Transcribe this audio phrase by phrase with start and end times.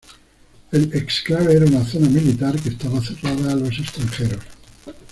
[0.71, 4.43] El exclave era una zona militar, que estaba cerrada a los extranjeros.